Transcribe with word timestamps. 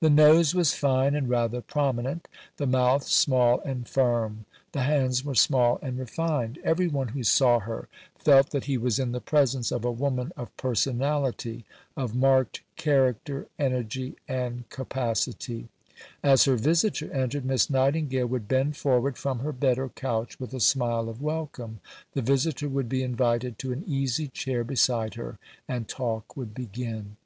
The 0.00 0.10
nose 0.10 0.52
was 0.52 0.74
fine 0.74 1.14
and 1.14 1.28
rather 1.28 1.60
prominent; 1.60 2.26
the 2.56 2.66
mouth, 2.66 3.04
small 3.04 3.60
and 3.60 3.86
firm. 3.88 4.44
The 4.72 4.80
hands 4.82 5.24
were 5.24 5.36
small 5.36 5.78
and 5.80 5.96
refined. 5.96 6.58
Every 6.64 6.88
one 6.88 7.06
who 7.10 7.22
saw 7.22 7.60
her 7.60 7.86
felt 8.18 8.50
that 8.50 8.64
he 8.64 8.76
was 8.76 8.98
in 8.98 9.12
the 9.12 9.20
presence 9.20 9.70
of 9.70 9.84
a 9.84 9.92
woman 9.92 10.32
of 10.36 10.50
personality 10.56 11.66
of 11.96 12.16
marked 12.16 12.62
character, 12.74 13.46
energy, 13.60 14.16
and 14.26 14.68
capacity. 14.70 15.68
As 16.20 16.46
her 16.46 16.56
visitor 16.56 17.08
entered, 17.12 17.44
Miss 17.44 17.70
Nightingale 17.70 18.26
would 18.26 18.48
bend 18.48 18.76
forward 18.76 19.16
from 19.16 19.38
her 19.38 19.52
bed 19.52 19.78
or 19.78 19.90
couch 19.90 20.40
with 20.40 20.52
a 20.52 20.58
smile 20.58 21.08
of 21.08 21.22
welcome; 21.22 21.78
the 22.12 22.22
visitor 22.22 22.68
would 22.68 22.88
be 22.88 23.04
invited 23.04 23.56
to 23.60 23.70
an 23.70 23.84
easy 23.86 24.26
chair 24.26 24.64
beside 24.64 25.14
her, 25.14 25.38
and 25.68 25.86
talk 25.86 26.36
would 26.36 26.54
begin. 26.54 27.16